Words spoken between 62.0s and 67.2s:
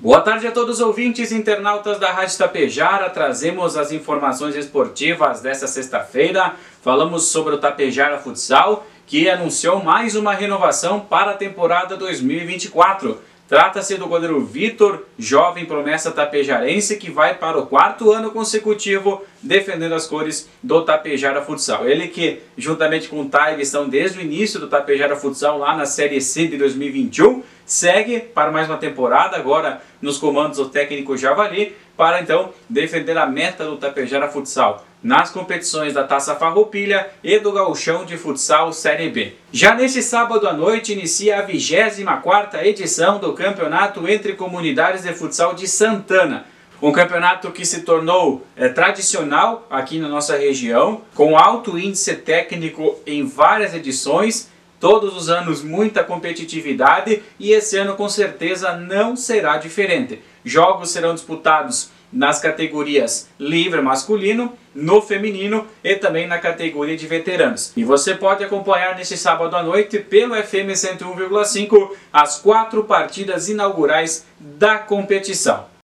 nas categorias livre masculino, no feminino e também na categoria de